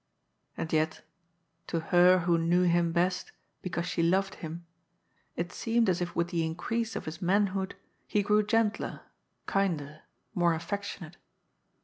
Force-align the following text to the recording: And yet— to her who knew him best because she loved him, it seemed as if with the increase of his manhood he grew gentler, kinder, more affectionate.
And 0.57 0.73
yet— 0.73 1.03
to 1.67 1.79
her 1.79 2.21
who 2.21 2.39
knew 2.39 2.63
him 2.63 2.91
best 2.91 3.33
because 3.61 3.85
she 3.85 4.01
loved 4.01 4.33
him, 4.41 4.65
it 5.35 5.51
seemed 5.53 5.87
as 5.89 6.01
if 6.01 6.15
with 6.15 6.29
the 6.29 6.43
increase 6.43 6.95
of 6.95 7.05
his 7.05 7.21
manhood 7.21 7.75
he 8.07 8.23
grew 8.23 8.41
gentler, 8.43 9.01
kinder, 9.45 10.01
more 10.33 10.55
affectionate. 10.55 11.17